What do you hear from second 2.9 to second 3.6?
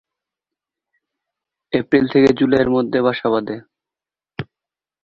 বাসা বাঁধে।